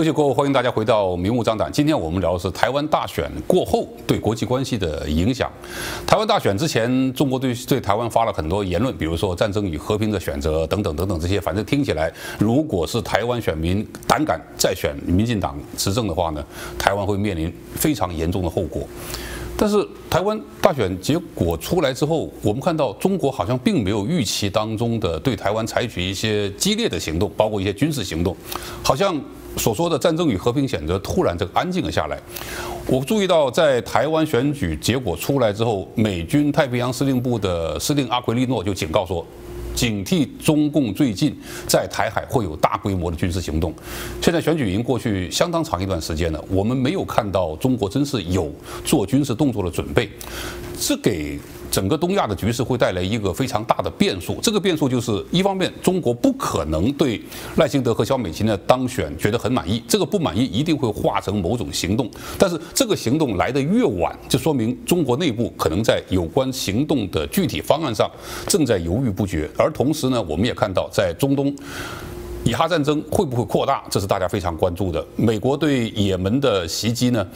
[0.00, 1.70] 休息过后，欢迎大家回到明目张胆。
[1.70, 5.50] 今天我们聊的是台湾大选过后对国际关系的影响。
[6.06, 11.38] 台湾大选之前，中国对对台湾发了很多言论，比如说战争与和平的选择等等等等这些。
[11.38, 16.42] 反正听起来，如果是台湾选民胆敢再选民进党执政的话呢，
[16.78, 18.88] 台湾会面临非常严重的后果。
[19.54, 28.34] 但是台湾大选结果出来之后，我们看到中国好像并没有预期当中的对台湾采取一些激烈的行动，包括一些军事行动，
[28.82, 29.14] 好像
[29.56, 32.18] 所说的战争与和平选择突然这个安静了下来。
[32.86, 39.26] 我注意到在台湾选举结果出来之后，美军太平洋司令部的司令阿奎利诺就警告说。
[39.72, 41.34] 警惕中共最近
[41.66, 43.72] 在台海会有大规模的军事行动。
[44.20, 48.52] 现在选举已经过去相当长一段时间了，我们没有看到中国真是有
[48.84, 50.10] 做军事动作的准备，
[50.78, 51.38] 这给。
[51.70, 57.20] 整个东亚的局势会带来一个非常大的变数，这个变数就是一方面，中国不可能对
[57.56, 68.10] 赖清德和萧美琴的当选觉得很满意，这个不满意一定会化成某种行动，但是这个行动来得越晚，就说明中国内部可能在有关行动的具体方案上
[68.46, 71.54] 正在犹豫不决，而同时呢，我们也看到在中东。
[72.44, 73.82] 以哈战争会不会扩大？
[73.90, 75.04] 这是大家非常关注的。
[75.16, 77.26] 美国对也门的袭击呢，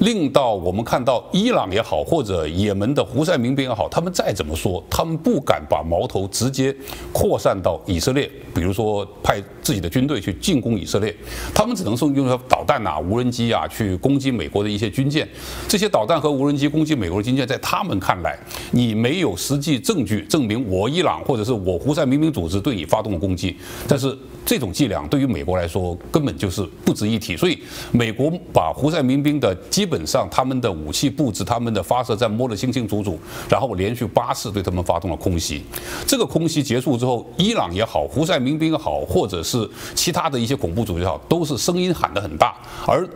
[0.00, 6.74] 令到我们看到伊朗也好，或者也门的胡塞民兵也好，他们再怎么说，他们不敢把矛头直接
[7.12, 11.14] 扩散到以色列，比如说派自己的军队去进攻以色列，
[11.54, 15.26] 他们只能说用导弹啊、无人机啊去攻击美国的一些军舰。
[15.68, 18.36] 这些导弹和无人机攻击美国的军舰，在他们看来，
[18.72, 23.56] 你没有实际证据证明我伊朗或者是我胡塞民兵组织对你发动了攻击，
[23.86, 24.18] 但是。
[24.48, 27.58] 这种伎俩对于美国来说根本就是不值一提，所以
[27.92, 35.62] 美国把胡塞民兵的基本上他们的武器布置、他们的发射站摸得清清楚楚，然后连续八次对他们发动了空袭。
[36.06, 42.56] 这个空袭结束之后，伊朗也好，胡塞民兵也好，或者是其他的一些恐怖组织也好，都是声音喊得很大，
[42.86, 43.06] 而。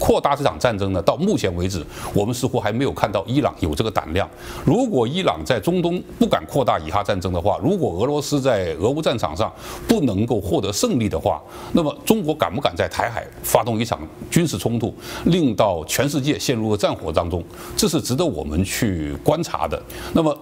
[0.00, 1.02] 扩大这场战争呢？
[1.02, 1.84] 到目前为止，
[2.14, 4.28] 我们似乎还没有看到伊朗有这个胆量。
[4.64, 9.52] 如果伊朗在中东不敢扩大以哈战争的话，如果俄罗斯在俄乌战场上
[9.86, 11.40] 不能够获得胜利的话，
[11.72, 14.00] 那么中国敢不敢在台海发动一场
[14.30, 14.94] 军事冲突，
[15.26, 17.44] 令到全世界陷入了战火当中？
[17.76, 19.80] 这是值得我们去观察的。
[20.14, 20.34] 那么，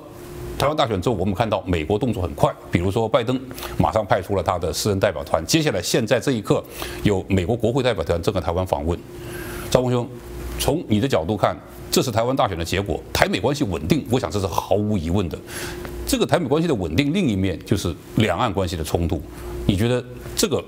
[0.56, 3.38] 台湾大选之后，我们看到美国动作很快，比如说拜登
[3.76, 6.62] 马上派出了他的私人代表团，接下来现在这一刻，
[7.02, 8.96] 有美国国会代表团正在台湾访问。
[9.70, 10.08] 张文兄，
[10.58, 11.56] 从你的角度看，
[11.90, 15.38] 这是台湾大选的结果，台美关系稳定，我想这是毫无疑问的。
[16.06, 19.20] 这个台美关系的稳定，另一面就是两岸关系的冲突。
[19.66, 20.02] 你觉得
[20.34, 20.64] 这个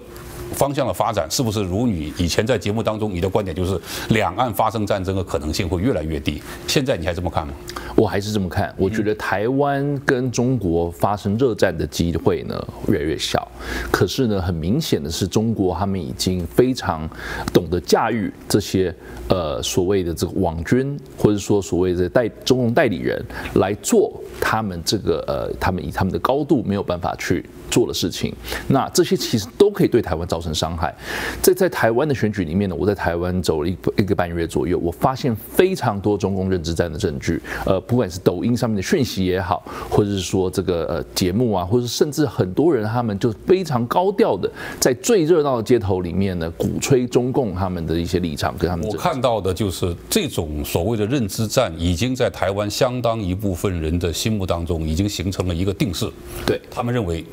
[0.53, 3.81] 方向的发展，是不是如你以前在节目当中你的观点，就是
[4.11, 6.43] 两岸发生战争的可能性会越来越低？
[6.67, 7.55] 现在你还这么看吗？
[7.97, 13.47] 我还是这么看，我觉得台湾跟中国发生热战的机会呢越来越小。
[13.91, 17.09] 可是呢，很明显的是，中国他们已经非常
[17.53, 18.95] 懂得驾驭这些
[19.29, 23.23] 呃所谓的这个网军，或者说所谓的代中共代理人
[23.55, 28.35] 来做他们这个呃他们以他们的高度没有办法去做的事情。
[28.69, 30.95] 那这些其实都可以对台湾造成伤害。
[31.43, 37.81] 在在台湾的选举里面呢，我在台湾走了一一个半月左右，我发现非常多中共认知战的证据，呃。
[37.91, 44.49] 不管是抖音上面的讯息也好，或者是说这个呃节目啊，或者甚至很多人他们就非常高调的
[44.79, 48.87] 在最热闹的街头里面呢，鼓吹中共他们的一些立场跟他们。
[48.87, 56.09] 我看到的就是这种所谓的认知战，已经在台湾相当一部分人的心目当中已经形成了一个定势。
[56.47, 57.25] 对，他们认为，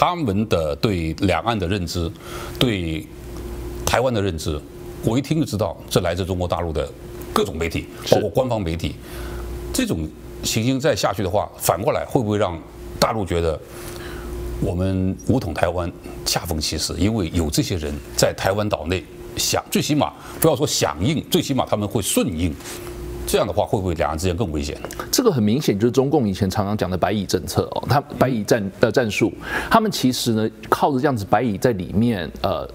[0.00, 2.10] 他们的对两岸的认知，
[2.58, 3.06] 对
[3.84, 4.58] 台湾的认知，
[5.04, 6.90] 我一听就知道，这来自中国大陆的
[7.34, 8.94] 各种媒体，包括官方媒体。
[9.74, 10.08] 这种
[10.42, 12.58] 情形再下去的话，反过来会不会让
[12.98, 13.60] 大陆觉得
[14.62, 15.92] 我们武统台湾
[16.24, 16.94] 恰逢其时？
[16.96, 19.04] 因为有这些人在台湾岛内
[19.36, 22.54] 响，最起码不要说响应，最起码他们会顺应。
[23.30, 24.76] 这样的话，会不会两人之间更危险？
[25.12, 29.32] 这个很明显就是中共以前常常讲的“白蚁政策”哦，他“白蚁战”的战术，
[29.70, 32.68] 他们其实呢靠着这样子白蚁在里面呃。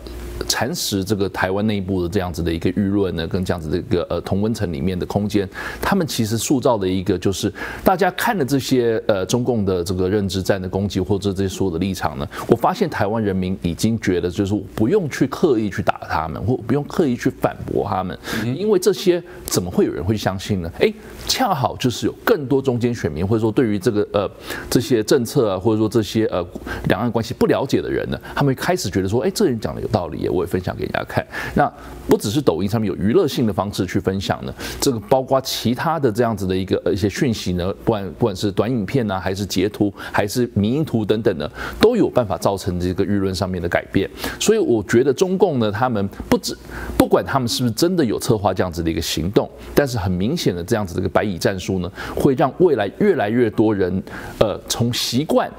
[0.47, 5.47] 蚕食这个台湾内部的这样子的一个舆论呢，跟这样子的一个呃同温层里面的空间，
[5.81, 7.51] 他们其实塑造的一个就是
[7.83, 20.71] 大家看了这些呃中共的这个认知战的攻击或者这些所有的立场呢，我发现台湾人民已经觉得就是不用去刻意去打他们，或不用刻意去反驳他们，因为这些怎么会有人会相信呢？
[20.79, 20.93] 诶，
[21.27, 24.29] 恰好就是有更多中间选民或者说对于这个呃
[24.69, 26.45] 这些政策啊，或者说这些呃
[26.89, 30.24] 两岸关系不了解的人呢，他们开始觉得说，哎，这人讲的有道理。
[30.29, 31.25] 我也分享给人家看。
[31.53, 31.71] 那
[32.07, 41.49] 不只是抖音上面有娱乐性的方式去分享呢，这个包括其他的这样子的一个一些讯息呢，不管不管是短影片呢、啊，还是截图，还是迷因图等等的，
[41.79, 44.09] 都有办法造成这个舆论上面的改变。
[44.39, 46.55] 所以我觉得中共呢，他们不止
[46.97, 54.03] 不管他们是不是真的有策划这样子的一个行动，但是很明显的这样子的一个白蚁战术呢，会让未来越来越多人
[54.39, 55.49] 呃从习惯。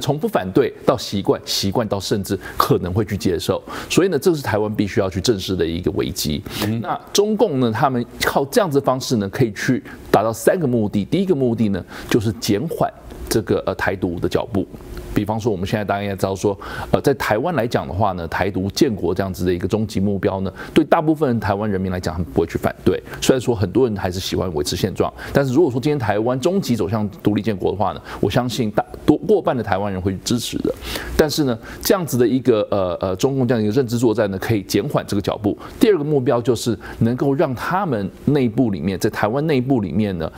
[0.00, 6.42] 从不反对到习惯，习惯到甚至可能会去接受，所以呢，这是台湾必须要去正视的一个危机。
[6.80, 11.04] 那中共呢，他们靠这样子的方式呢，可以去达到三个目的。
[11.04, 12.92] 第一个目的呢，就是减缓
[13.28, 14.66] 这个呃台独的脚步。
[15.14, 16.58] 比方说，我们现在大家也知道说，
[16.90, 23.00] 呃，在台湾来讲的话呢，台独建国这样子的一个终极目标呢，对大部分台湾人民来讲，他们不会去反对。
[23.20, 30.74] 虽然说很多人还是喜欢维持现状，但是如果说今天台湾终极走向独立建国的话呢，我相信大多过半的台湾人会支持的。
[31.16, 35.56] 但是呢，这样子的一个呃呃中共这样一个认知作战呢，可以减缓这个脚步。
[35.78, 40.30] 第二个目标就是能够让他们内部里面，在台湾内部里面呢，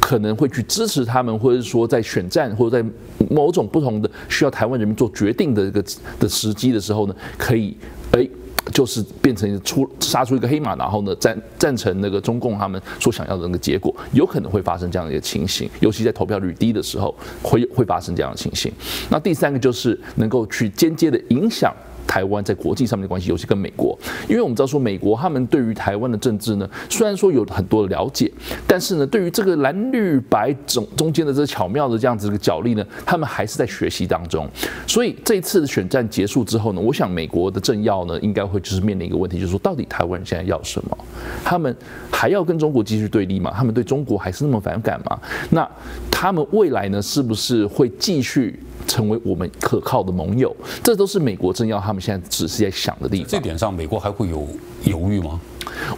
[0.00, 2.88] 可能会去支持他们，或者说在选战或者在
[3.32, 4.10] 某种不同的。
[4.28, 5.84] 需要台湾人民做决定的这个
[6.18, 7.76] 的时机的时候呢，可以
[8.12, 8.28] 哎，
[8.72, 18.72] 就是变成出杀出一个黑马，然后呢赞赞成那个中共他们所想要的那个结果，有可能会发生这样的一个情形，尤其在投票率低的时候，会会发生这样的情形。
[19.10, 21.74] 那第三个就是能够去间接的影响。
[22.06, 28.30] 台湾在国际上面的关系，尤其跟美国，因为我们知道说，美国他们对于台湾的政治呢，虽然说有很多的了解，
[28.66, 34.48] 但是呢，对于这个蓝绿白中中间的这巧妙的这样子的一个角力呢，他们还是在学习当中。
[34.86, 40.98] 所以这一次的选战结束之后呢，我想美国的政要呢，应该会就是面临一个问题，就是说，到底台湾人现在要什么？
[41.44, 41.74] 他们
[42.10, 43.52] 还要跟中国继续对立吗？
[43.56, 45.18] 他们对中国还是那么反感吗？
[45.50, 45.68] 那
[46.10, 48.58] 他们未来呢，是不是会继续？
[48.92, 50.54] 成为我们可靠的盟友，
[50.84, 53.26] 这都是美国政要他们现在只是在想的地方。
[53.26, 54.46] 这点上，美国还会有
[54.84, 55.40] 犹豫吗？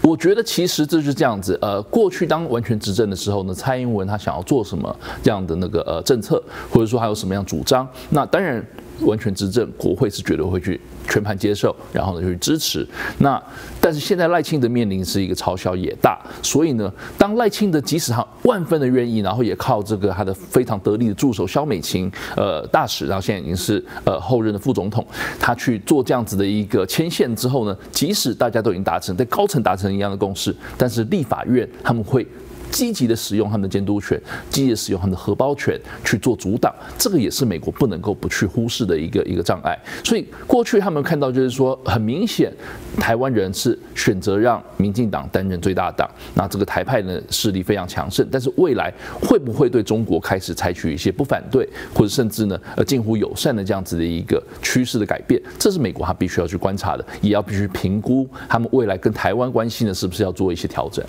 [0.01, 1.59] 我觉得其实这就是这样子。
[1.61, 8.65] 呃，过去当完全执政的时候呢，蔡英文他想要做什么这样的那个呃政策，或者说还有什么样主张，那当然
[9.01, 10.81] 完全执政，国会是绝对会去。
[11.09, 12.87] 全盘接受，然后呢就去支持。
[13.19, 13.43] 那
[13.81, 25.07] 但是现在赖清德面临是一个嘲笑也大，所以呢，当赖清德即使他万分的愿意，然后也靠这个他的非常得力的助手萧美琴，呃大使，然后现在已经是呃后任的副总统，
[25.39, 32.27] 他去做这样子的一个牵线之后呢，即使大家都已经达成在高层达成一样的共识，但是立法院他们会。
[32.75, 39.79] 积极的使用他们的监督权，积极的使用他们的荷包权去做阻挡，这个也是美国不能够不去忽视的一个一个障碍。
[40.03, 42.53] 所以过去他们看到就是说，很明显，
[42.99, 48.27] 台湾人是选择让民进党担任最大党，那这个台派呢势力非常强盛。
[48.29, 48.93] 但是未来
[49.23, 55.41] 会不会对中国开始采取一些不反对，或者甚至呢呃近乎友善的这样子的一个趋势的改变？
[55.61, 61.05] 这是美国他必须要去观察的，也要必须评估他们未来跟台湾关系呢是不是要做一些调整。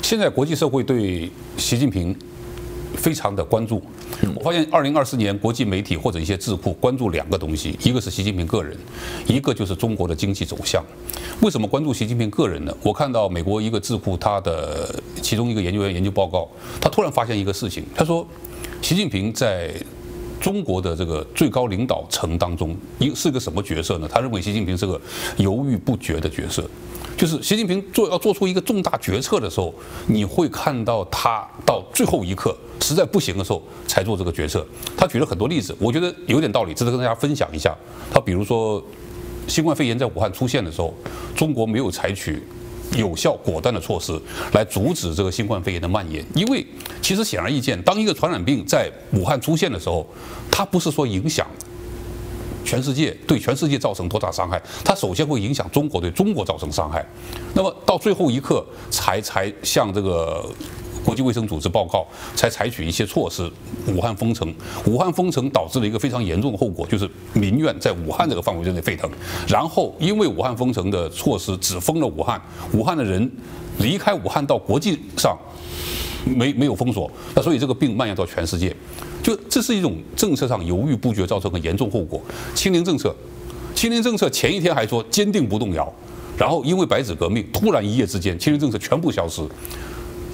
[0.00, 0.97] 现在国际社会对
[1.56, 2.16] 习近平
[2.94, 3.82] 非常的关注。
[4.34, 8.76] 我发现，二零二四年国际媒体或者一些智库关注两个东西，一个是习近平个人，
[9.26, 10.84] 一个就是中国的经济走向。
[11.40, 12.76] 为什么关注习近平个人呢？
[12.82, 14.92] 我看到美国一个智库，他的
[15.22, 16.48] 其中一个研究员研究报告，
[16.80, 18.26] 他突然发现一个事情，他说，
[18.82, 19.72] 习近平在
[20.40, 24.08] 中国的这个最高领导层当中，一是个什么角色呢？
[24.10, 25.00] 他认为习近平是个
[25.36, 26.64] 犹豫不决的角色。
[27.16, 29.74] 就是习近平做要做出一个重大决策的时候，
[30.06, 34.64] 你会看到他到最后一刻实在不行的时候才做这个决策。
[34.96, 37.76] 他举了很多例子，我觉得有点道理，值得跟大家分享一下。
[38.08, 38.80] 他比如说，
[39.48, 40.94] 新冠肺炎在武汉出现的时候，
[41.34, 42.40] 中国没有采取
[42.96, 44.20] 有效果断的措施
[44.52, 46.66] 来阻止这个新冠肺炎的蔓延，因为
[47.02, 50.06] 其实显而易见，当一个传染病在武汉出现的时候，
[50.50, 51.46] 它不是说影响。
[52.64, 54.60] 全世界对全世界造成多大伤害？
[54.84, 57.02] 它首先会影响中国，对中国造成伤害。
[57.54, 60.46] 那么到最后一刻才才向这个
[61.08, 63.50] 国际卫生组织报告，才采取一些措施。
[63.86, 69.10] 武汉封城，武汉封城导致了一个非常严重的后果，就是民怨在武汉这个范围之内沸腾。
[69.48, 72.38] 然后因为武汉封城的措施只封了武汉，
[72.74, 73.26] 武汉的人
[73.78, 75.34] 离开武汉到国际上
[76.26, 78.76] 没没有封锁，那所以这个病蔓延到全世界。
[79.22, 82.20] 就这是一种政策上犹豫不决造成的严重后果。
[82.54, 83.16] 清零政策，
[83.74, 85.90] 清零政策前一天还说坚定不动摇，
[86.36, 89.40] 然后因为白纸革命，突然一夜之间清零政策全部消失，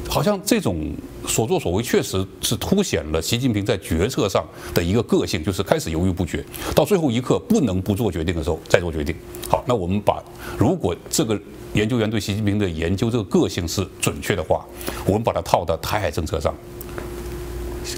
[0.09, 0.93] 好像这种
[1.27, 4.45] 所作所为确实是凸显了习近平在决策上
[4.75, 6.45] 的一个个性，就是开始犹豫不决，
[6.75, 9.15] 到最后一刻不能不做决定的时候再做决定。
[9.49, 10.23] 好，那我们把
[10.59, 11.39] 如果这个
[11.73, 14.65] 研究员对习近平的研究这个个性是准确的话，
[15.07, 16.55] 我们把它套到台海政策上。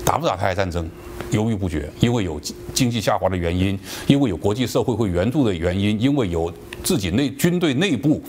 [0.05, 0.89] 打不打台海战争，
[1.31, 2.41] 犹豫不决，因为有
[2.75, 6.53] 经济下滑的原因，因为有国际社会会援助的原因，因为有
[6.83, 8.21] 自己内军队内部，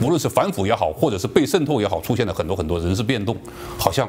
[0.00, 3.36] 无论是反腐也好，或者是被渗透也好，出现了很多很多人事变动，
[3.78, 4.08] 好像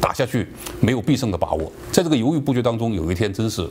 [0.00, 0.46] 打下去
[0.80, 1.70] 没有必胜的把握。
[1.92, 3.68] 在这个犹豫不决当中，有一天真是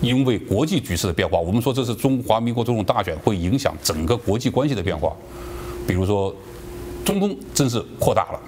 [0.00, 5.14] 因为国际局势的变化，我们说这是中华民国总统大选会影响整个国际关系的变化，
[5.86, 6.34] 比如说
[7.04, 8.40] 中东真是扩大了。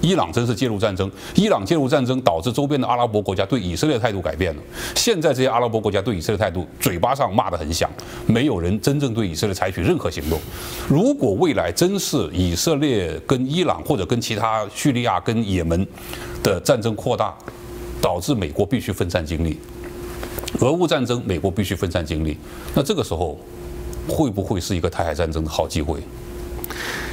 [0.00, 4.62] 伊朗真是介入战争，伊朗介入战争导致周边的阿拉伯国家对以色列态度改变了。
[4.94, 7.90] 现在这些阿拉伯国家对以色列态度，嘴巴上骂得很响，
[8.26, 10.40] 没有人真正对以色列采取任何行动。
[10.88, 15.86] 如果未来真是以色列跟伊朗或者跟其他叙利亚跟也门
[16.42, 17.34] 的战争扩大，
[18.00, 19.58] 导致美国必须分散精力，
[20.60, 22.38] 俄乌战争美国必须分散精力，
[22.74, 23.38] 那这个时候
[24.08, 26.00] 会不会是一个台海战争的好机会？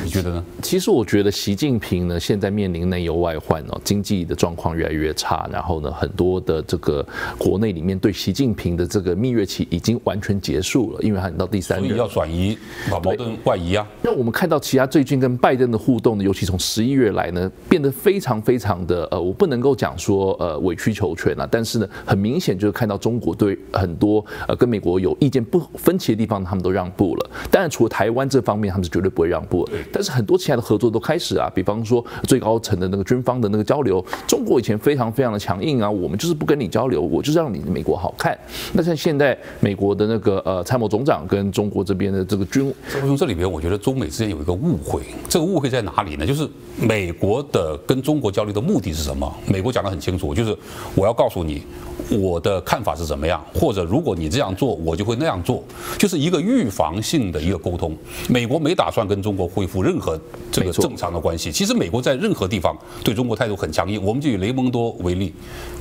[0.04, 0.44] 你觉得呢？
[0.62, 7.06] 其实我觉得习近平呢，现在面临内忧外患哦，经济的状况越来越差，然后呢，很多的这个
[7.38, 12.58] 国内里面对习近平的这个蜜月期已经完全结束了，因为他到第三任，所以要转移，
[12.90, 13.88] 把矛盾外移啊。
[14.02, 27.30] 那我们看到其他最近跟拜登的互动呢，尤其从十一月来呢，变得非常非常的呃，我不能够讲说呃委曲求全啊，但是呢，很明显就是看到中国对很多呃跟美国有意见不分歧的地方，他们都让步了。
[27.52, 29.68] 当然，除了台湾这方面，他们是绝对不会让步。
[29.92, 38.38] 但是很多其他的合作都开始啊，比方说最高层的那个军方的那个交流，中国以前非常非常的强硬啊，我们就是不跟你交流，我就是让你美国好看。
[38.74, 46.26] 那像现在美国的那个呃参谋总长跟中国这边的这个军，从这里边我觉得中美之间有一个误会，这个误会在哪里呢？
[46.26, 46.48] 就是
[46.80, 49.34] 美国的跟中国交流的目的是什么？
[49.48, 50.56] 美国讲得很清楚，就是
[50.94, 51.64] 我要告诉你。
[52.12, 55.62] 我的看法是怎么样，或者如果你这样做，我就会那样做，
[55.98, 57.98] 就是一个预防性的一个沟通。
[58.30, 60.20] 美国没打算跟中国恢复任何
[60.52, 61.52] 这个正常的关系。
[61.52, 64.04] 其实美国在任何地方对中国态度很强硬。
[64.04, 65.32] 我们就以雷蒙多为例，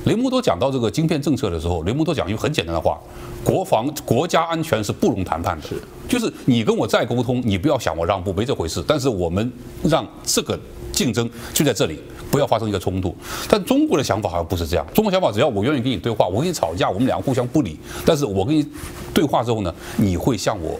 [0.05, 2.99] 雷蒙多讲到这个晶片政策的时候，雷蒙多讲一句很简单的话：
[3.43, 5.67] 国防国家安全是不容谈判的。
[6.07, 8.83] 就是你跟我再沟通，你不要想我让步，没这回事。
[8.87, 9.51] 但是我们
[9.83, 10.57] 让这个
[10.93, 11.99] 竞争就在这里。
[12.29, 13.15] 不要发生一个冲突，
[13.47, 14.85] 但中国的想法好像不是这样。
[14.93, 18.67] 中国想法只要我愿意跟你对话，我跟你吵架，我们两个互相不理，但是我跟你
[19.13, 20.77] 对话之后呢，你会向我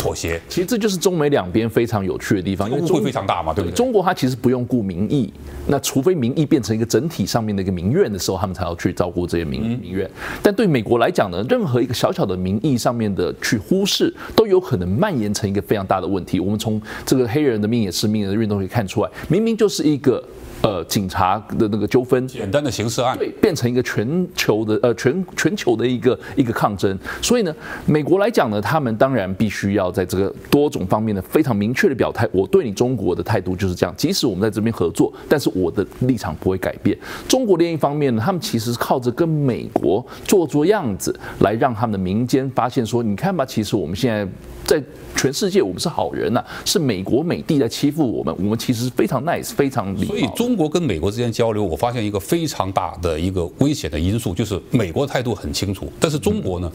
[0.00, 0.40] 妥协。
[0.48, 3.74] 其实这就是中美两边非常有趣的地方，因为误会非常大嘛，对不对？
[3.74, 5.30] 中国它其实不用顾民意，
[5.66, 10.10] 那除非民意变成一个整体上面的一个民怨的时候，他们才要去照顾这些民民怨。
[10.42, 16.40] 但对美国来讲呢，任何一个小小的民意上面的去忽视，都有可能蔓延成一个非常大的问题。
[16.40, 20.24] 我们从这个黑人的命也是命的运动可以看出来，明明就是一个。
[20.62, 26.98] 呃，警察的那个纠纷，简单的刑事案，对，变成一个全球的呃全全球的一个一个抗争。
[27.22, 27.54] 所以呢，
[27.86, 32.28] 美国来讲呢，他们当然必须要在这个多种方面的非常明确的表态。
[32.32, 36.96] 我对你中国的态度就是这样，即使我们在这边合作，但是我的立场不会改变。
[37.28, 44.26] 中国另一方面呢，他们其实是靠着跟美国做做样子，来让他们的民间发现说，你看吧，其实我们现在。
[44.66, 44.80] 在
[45.16, 50.04] 全世界，我们是好人呐、是美国美帝在欺负我们，我们其实是非常 nice，非常礼貌。
[50.04, 56.70] 所以中国跟美国之间交流，我发现一个非常大的一个危险的因素，就是美国态度很清楚，但是中国呢，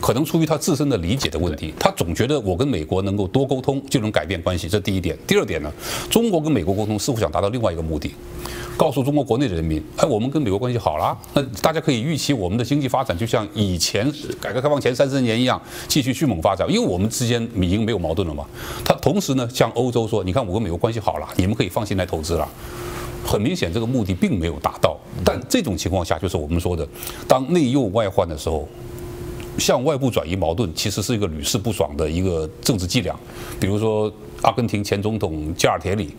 [0.00, 5.16] 可能出于他自身的理解的问题，他总觉得我跟美国能够多沟通就能改变关系，这第一点。
[5.26, 5.72] 第二点呢，
[6.10, 8.14] 中国跟美国沟通似乎想达到另外一个目的。
[8.76, 18.44] 告诉中国国内的人民，哎，我们跟美国关系好了，那大家可以预期我们的经济发展就像以前改革开放前三十年一样，继续迅猛发展，因为我们之间已经没有矛盾了嘛。
[18.84, 22.46] 他同时呢，向欧洲说，你看我跟美国关系好了，你们可以放心来投资了。
[23.24, 24.98] 很明显，这个目的并没有达到。
[25.24, 26.86] 但这种情况下，就是我们说的，
[27.26, 28.68] 当内忧外患的时候。
[29.60, 33.14] 向外部转移矛盾，其实是一个屡试不爽的一个政治伎俩。
[33.60, 36.14] 比如说，阿根廷前总统加尔铁里，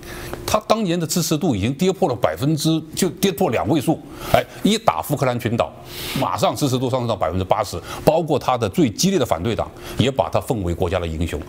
[0.45, 4.00] 他当年的支持度已经跌破了百分之，就跌破两位数。
[4.31, 5.74] 哎，一打福克兰群岛，
[6.19, 11.41] 马上支持度上升到百分之八十，包括他的最激烈的反对党也把他奉为国家的英雄。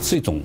[0.00, 0.40] 这种。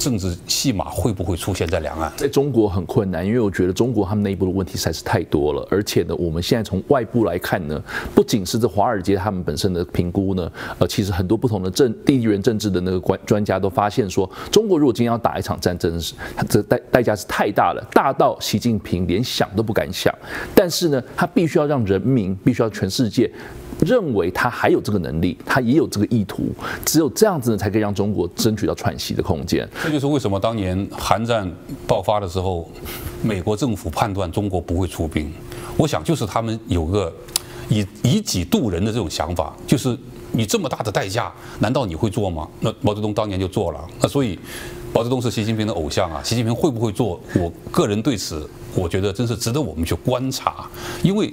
[0.00, 2.10] 政治戏码会不会出现在两岸？
[2.16, 5.68] 在中国很困难，因为我觉得中国他们内部的问题实在是太多了。
[5.70, 7.80] 而且呢，我们现在从外部来看呢，
[8.14, 16.14] 不仅是这华尔街他们本身的评估呢，呃，其实很多不同的政地缘政治的那个专专家都发现说，中国如果今天要打一场战争，是
[16.48, 20.14] 这代代价是太大了，大到习近平连想都不敢想。
[20.54, 23.30] 但是呢，他必须要让人民，必须要全世界。
[23.80, 26.44] 认为他还有这个能力，他也有这个意图，
[26.84, 29.68] 只有这样子呢，才可以让中国争取到喘息的空间。
[29.82, 31.50] 这就是为什么当年韩战
[31.86, 32.70] 爆发的时候，
[33.22, 35.32] 美国政府判断中国不会出兵。
[35.76, 37.12] 我想就是他们有个
[37.68, 39.96] 以以己度人的这种想法，就是
[40.32, 42.46] 你这么大的代价，难道你会做吗？
[42.60, 43.80] 那毛泽东当年就做了。
[44.00, 44.38] 那所以，
[44.92, 46.20] 毛泽东是习近平的偶像啊。
[46.22, 47.18] 习近平会不会做？
[47.34, 50.68] 我个人对此，我觉得真是值得我们去观察。
[51.02, 51.32] 因为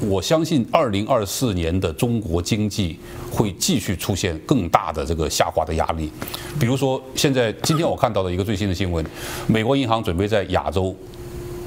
[0.00, 2.98] 我相信，二零二四年的中国经济
[3.30, 6.10] 会继续出现更大的这个下滑的压力。
[6.58, 9.04] 比如说，现在今天我看到的一个最新的新闻，
[9.46, 10.94] 美国银行准备在亚洲。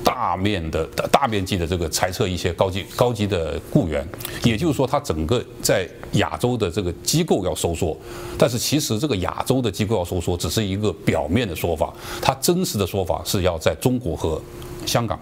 [0.01, 4.05] 大面的大面积的这个裁撤一些高级高级的雇员，
[4.43, 7.95] 也就是说，它整个在亚洲的这个机构要收缩，
[8.37, 14.41] 但是其实这个亚洲的机构要收缩只是一个表面的说法，它真实的说法是要在中国和
[14.85, 15.17] 香港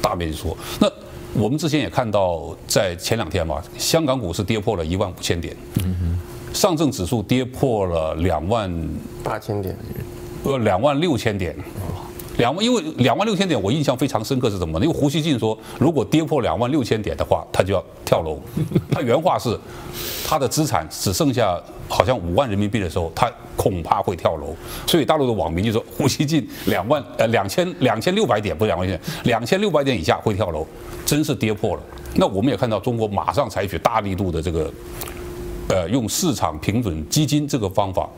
[0.00, 0.56] 大面积说。
[0.80, 0.90] 那
[1.34, 5.56] 我们之前也看到，在前两天嘛，香港股市跌破了一万五千点，
[6.52, 8.70] 上证指数跌破了两万
[9.24, 9.76] 八千点，
[10.44, 11.56] 呃，两万六千点。
[12.38, 14.86] 两万，因为两万六千点，我印象非常深刻是什么呢？
[14.86, 18.38] 因为胡锡进说，如果跌破两万六千点的话，他就要跳楼。
[18.90, 19.54] 他原话是，
[20.26, 24.54] 他的资产只剩下好像五万人民币的时候，他恐怕会跳楼。
[24.86, 30.66] 所以大陆的网民就说，呼吸进两万呃两千两千六百点不是两万点，两千六百点以下会跳楼，
[31.04, 31.82] 真是跌破了。
[32.14, 34.72] 那我们也看到中国马上采取大力度的这个，
[35.68, 38.08] 呃，用市场平准基金这个方法。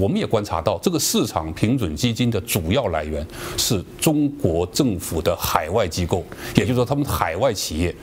[0.00, 3.26] 我们也观察到，这个市场平准基金的主要来源
[3.58, 7.94] 是中国政府的海外机构，也就是说，他们海外企业。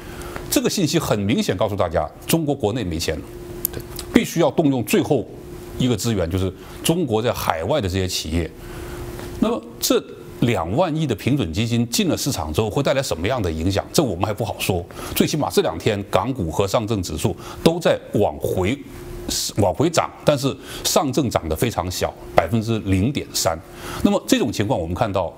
[0.52, 3.26] 这个信息很明显告诉大家，中国国内没钱了，
[4.14, 5.26] 必须要动用最后
[5.80, 8.50] 一个资源，就是中国在海外的这些企业。
[9.40, 10.04] 那么，这
[10.42, 13.84] 两万亿的平准基金进了市场之后，会带来什么样的影响？
[13.92, 14.86] 这我们还不好说。
[15.16, 18.78] 最起码这两天，港股和上证指数都在往回。
[19.58, 20.52] 往回涨，但是
[20.84, 23.56] 上证涨得非常小，百分之零点三。
[24.02, 25.32] 那么这种情况，我们看到，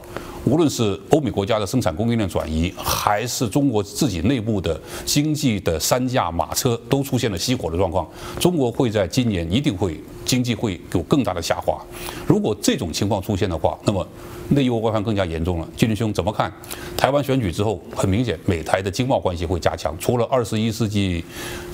[0.43, 8.07] 无论是欧美国家的生产供应链转移，还是中国自己内部的经济的三驾马车，都出现了熄火的状况。
[8.39, 11.79] 中国会在今年一定会经济会有更大的下滑。
[12.25, 14.05] 如果这种情况出现的话，那么
[14.49, 15.69] 内忧外患更加严重了。
[15.77, 16.51] 金麟兄怎么看？
[16.97, 19.95] 台湾选举之后，很明显，美台的经贸关系会加强。
[19.99, 21.23] 除了二十一世纪。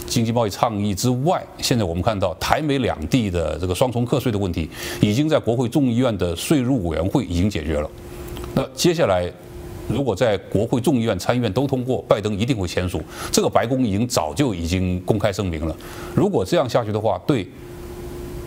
[0.08, 4.70] 经济贸易倡议之外，现在我们看到台美两地的这个双重课税的问题，
[5.02, 7.90] 已经在国会众议院的税务委员会已经解决了。
[8.58, 9.32] 那接下来，
[9.88, 13.00] 如果在国会众议院、参议院都通过，拜登一定会签署。
[13.32, 15.78] 这个白宫已经早就已经公开声明了。
[16.16, 17.48] 如果这样下去的话，对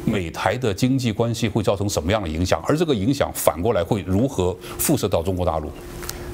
[0.04, 2.60] 美台的经济关系会造成什么样的影响？
[2.66, 5.70] 而这个影响反过来会如何辐射到中国大陆？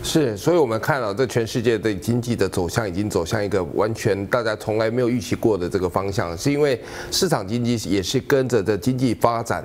[0.02, 6.80] 是，所以我们看到这全世界的经济的走向已经走向一个完全大家从来没有预期过的这个方向，是因为
[7.10, 9.64] 市场经济也是跟着这经济发展。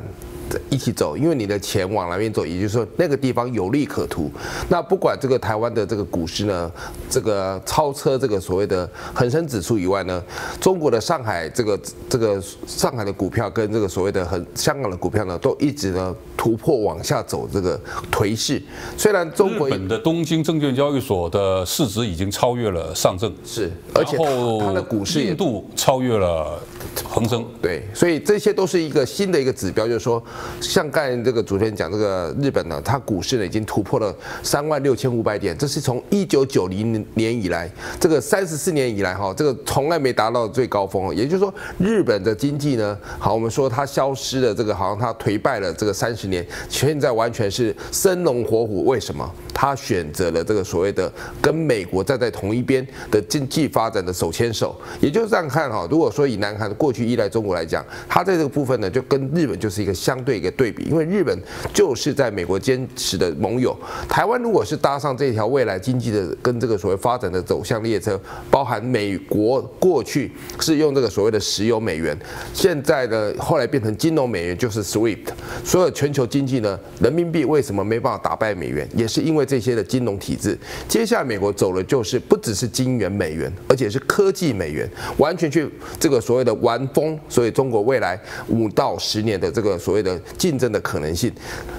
[0.70, 4.30] 一起走，因为你的钱往哪边走，也就是说那个地方有利可图。
[4.68, 6.70] 那不管这个台湾的这个股市呢，
[7.10, 10.22] 这个超车这个所谓的恒生指数以外呢，
[10.60, 17.80] 中国的上海这个这个上海的股票跟这个所谓的很香港的股票呢，都一直呢突破往下走这个
[18.12, 18.62] 颓势。
[18.98, 26.60] 虽然中国日本的东京证券交易所的市值已经超越了上证，是，而且它的股市也印度超越了
[27.08, 30.22] 恒生，对，所以这些都是一个新的一个指标，就是说。
[30.60, 41.14] 像刚才这个主持人讲，这个日本呢，它股市呢已经突破了三万六千五百点，这是从一九九零年以来，这个三十四年以来哈，这个从来没达到最高峰。
[41.16, 48.86] 也就是说，日本的经济呢，好，我们说它消失了，这个好像它颓败了这个三十年，现在完全是生龙活虎。
[48.86, 49.30] 为什么？
[49.54, 51.10] 他选择了这个所谓的
[51.42, 54.76] 跟美国站在同一边的经济发展的手牵手。
[55.00, 60.42] 也就是这样看哈，如果说以南韩过去依赖中国来讲，它在这个部分呢，就跟日本就是一个相对。
[60.42, 61.38] 一个对比，因为日本
[61.72, 63.78] 就是在美国坚持的盟友。
[64.10, 72.18] 台湾如果是搭上这条未来经济的跟这个所谓发展的走向列车，包含美国过去是用这个所谓的石油美元，
[72.56, 75.28] 现在呢后来变成金融美元，就是 SWIFT。
[75.64, 80.58] 所有全球经济呢，人民币为什么没办法打败美元，也是因为这些的金融体制。
[80.88, 87.20] 接下来美国走的就是不只是金元美元，而且是科技美元，完全去这个所谓的玩疯。
[87.28, 90.20] 所以中国未来五到十年的这个所谓的。
[90.38, 91.32] 竞争的可能性，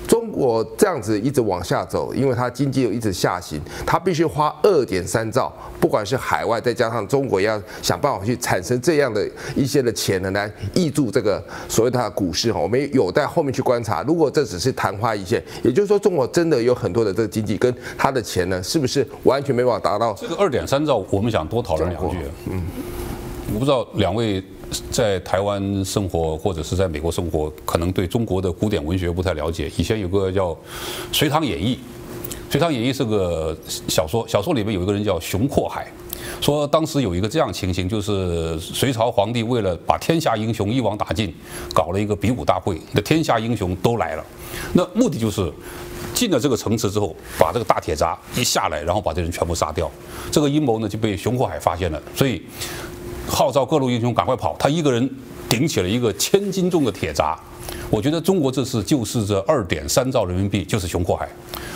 [0.07, 12.59] 中国这样子一直往下走，因为它经济又一直下行，它必须花二点三兆，不管是海外再加上中国，要想办法去产生这样的一些的钱呢，来挹注这个所谓的股市哈。
[12.59, 21.05] 我们有待后面去观察，如果这只是昙花一现，也就是说中国真的有很多的这个经济跟它的钱呢，是不是完全没办法达到这个二点三兆？
[21.11, 22.17] 我们想多讨论两句。
[22.51, 22.63] 嗯，
[23.53, 24.43] 我不知道两位。
[24.91, 29.71] 在台湾生活或者是在美国生活，可能对中国的古典文学不太了解。
[29.77, 30.51] 以前有个叫
[31.13, 31.75] 《隋唐演义》，
[32.53, 33.57] 《隋唐演义》是个
[33.89, 35.87] 小说，小说里面有一个人叫熊阔海。
[36.41, 41.33] 说当时有一个这样情形，就是隋朝皇帝为了把天下英雄一网打尽，
[41.73, 44.25] 搞了一个比武大会，那天下英雄都来了，
[44.73, 45.53] 那目的就是
[46.15, 49.91] 进了这个城池之后，把这个大铁闸一下来，然后把这人全部杀掉。
[50.31, 52.43] 这个阴谋呢就被熊阔海发现了，所以
[53.29, 55.09] 号召各路英雄赶快跑，他一个人
[55.49, 57.39] 顶起了一个千斤重的铁闸。
[57.91, 61.29] 我觉得中国这次就是这二点三兆人民币就是熊阔海。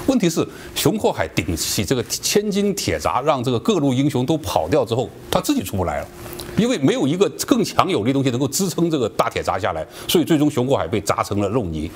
[0.06, 6.08] 问题是熊阔海顶起这个千斤铁闸，让这个各路英雄都跑掉之后，他自己出不来了，
[6.56, 11.90] 因为没有一个更强有力的东西能够支撑这个大铁闸下来，所以最终熊阔海被砸成了肉泥。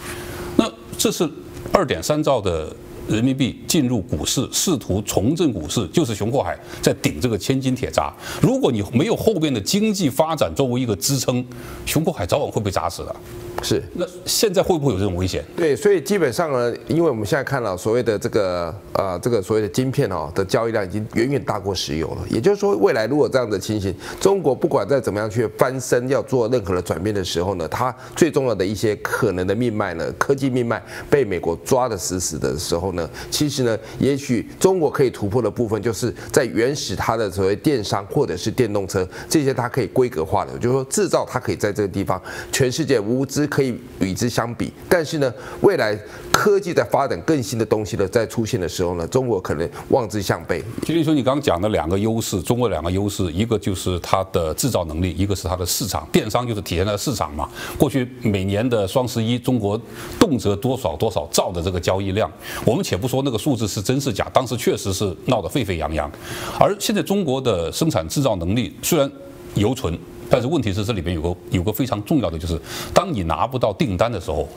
[0.56, 1.28] 那这是
[1.72, 2.74] 二点三兆的。
[3.10, 8.14] 人民币进入股市，试图重振股市，就是熊阔海在顶这个千斤铁闸。
[8.40, 11.44] 如果你没有后边的经济发展作为一个支撑，
[11.84, 13.16] 熊阔海早晚会被砸死的。
[13.62, 15.44] 是，那现在会不会有这种危险？
[15.56, 22.24] 对，所以基本上呢，因为我们现在看到所谓的这个呃，这个所谓的晶片哦的交易量已经远远大过石油了。
[22.30, 42.20] 也就是说，未来如果这样的情形，中国不管再怎么样去翻身，要做任何的转变的时候呢，它最重要的一些可能的命脉呢，科技命脉被美国抓得死死的时候呢，其实呢，也许中国可以突破的部分，就是在原始它的所谓电商或者是电动车这些，它可以规格化的，就是说制造它可以在这个地方，
[42.50, 43.49] 全世界无知。
[43.50, 45.98] 可以与之相比，但是呢，未来
[46.32, 50.62] 科技在发展更新的东西呢在出现的时候呢，中国可能望之项背。
[50.86, 56.08] 其实说你刚刚讲的两个优势，中国两个优势，一个就是它的制造能力，一个是它的市场。
[56.12, 57.48] 电商就是体现在市场嘛。
[57.76, 59.78] 过去每年的双十一，中国
[60.18, 62.30] 动辄多少多少兆的这个交易量，
[62.64, 66.10] 我们且不说那个数字是真是假，当时确实是闹得沸沸扬扬。
[66.58, 69.10] 而现在中国的生产制造能力虽然
[69.56, 69.98] 犹存。
[70.30, 72.58] 但是问题是，这里边有个有个非常重要的，就是
[72.94, 74.48] 当你拿不到订单的时候，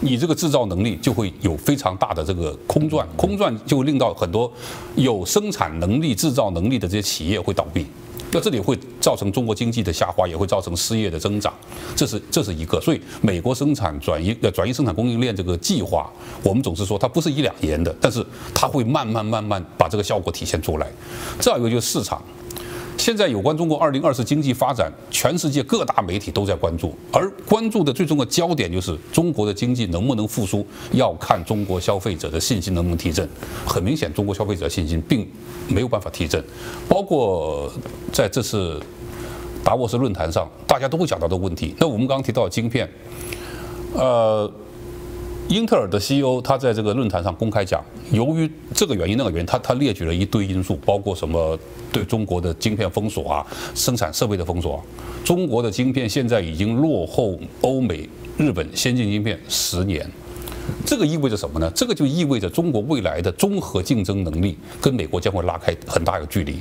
[0.00, 4.50] 你这个制造能力就会有非常大的这个空转，空转就会令到很多
[4.96, 7.84] 有生产能力、制造能力的这些企业会倒闭，
[8.32, 11.52] 那这里会造成中国经济的下滑，也会造成失业的增长，
[11.94, 12.80] 这是这是一个。
[12.80, 16.10] 所以，美国生产转移呃转移生产供应链这个计划，
[16.42, 20.90] 我们总是说它不是一两年的，但是它会慢慢慢慢把这个效果体现出来。
[21.38, 22.22] 再一个就是市场。
[23.00, 33.26] 现在有关中国二零二四经济发展，全世界各大媒体都在关注，而关注的最终的焦点就是中国的经济能不能复苏，要看中国消费者的信心能不能提振。
[33.66, 35.26] 很明显，中国消费者信心并
[35.66, 36.44] 没有办法提振，
[36.86, 37.72] 包括
[38.12, 38.78] 在这次
[39.64, 41.74] 达沃斯论坛上，大家都会讲到的问题。
[41.78, 42.86] 那我们刚刚提到的晶片，
[43.94, 44.52] 呃。
[45.50, 51.58] 英特尔的 CEO 他在这个论坛上公开讲，由于这个原因那个原因，他他列举了一堆因素，包括什么
[51.92, 54.80] 对中国的晶片封锁啊，生产设备的封锁，
[55.24, 58.08] 中国的晶片现在已经落后欧美、
[58.38, 60.08] 日本先进晶片十年。
[60.84, 61.70] 这个意味着什么呢？
[61.74, 66.56] 这个就意味着中国未来的综合竞争能力跟美国将会拉开很大一个距离，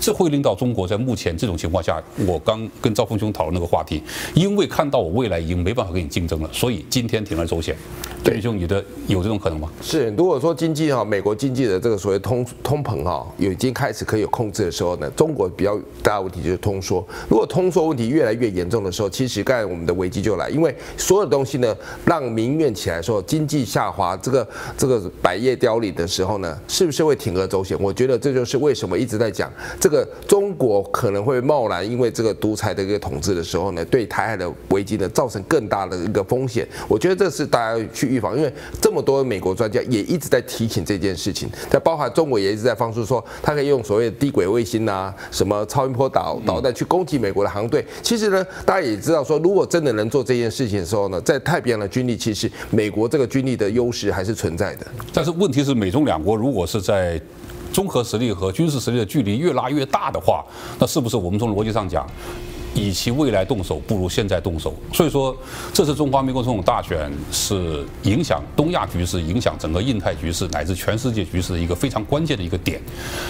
[0.00, 4.02] 这会令到中国在目前这种情况下，我刚跟赵峰兄讨论那个话题，
[4.34, 7.76] 因为看到我未来已经没办法跟你竞争了，所以今天铤而走险。
[8.22, 9.70] 对，兄，你的有这种可能吗？
[9.80, 17.06] 是，如果说经济哈，美国经济的这个所谓通通膨哈，已经开始可以有控制的时候呢，中国比较大的问题就是通缩。
[17.28, 27.76] 如果通缩问题越来越严重的时候，其实刚才我们的危机就来，因为所有的东西呢，让民怨起来的时候，经济下滑，这个这个百业凋零的时候呢，是不是会铤而走险？
[27.80, 36.64] 我觉得这就是为什么一直在讲这个中国可能会贸然因为这个独裁的一个统治的时候呢，对台海的危机呢造成更大的一个风险。
[36.86, 47.84] 我觉得这是大家去预防，因为这么多美国专家也一直在提醒这件事情，在包含中国也一直在放出说，他可以用所谓的低轨卫星啊，什么超音波导导弹去攻击美国的航队。
[48.02, 54.86] 其实呢，大家也知道说，如果真的能做这件事情的时候呢，在太平洋的军力，其实美国这个军力的优势还是存在的。
[55.14, 57.18] 但是问题是，美中两国如果是在
[57.72, 60.44] 综合实力和军事实力的距离越拉越大的话，
[60.78, 62.06] 那是不是我们从逻辑上讲？
[62.74, 64.74] 以其未来动手，不如现在动手。
[64.92, 65.36] 所以说，
[65.72, 72.80] 这次中华民国总统大选是影响东亚局势、影响整个印太局势乃至全世界局势的一个非常关键的一个点。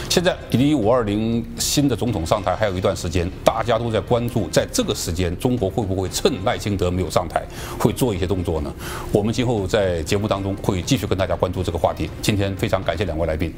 [0.08, 7.42] 现在离五二零新的总统上台还有一段时间，大家都在关注，在这个时间，中国会不会趁赖清德没有上台，
[7.78, 8.72] 会做一些动作呢？
[9.12, 12.10] 我们今后在节目当中会继续跟大家关注这个话题。
[12.20, 13.52] 今天非常感谢两位来宾，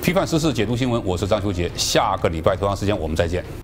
[0.00, 1.70] 批判时事，解读新闻，我是张修杰。
[1.76, 3.61] 下个礼拜同样时间我们再见。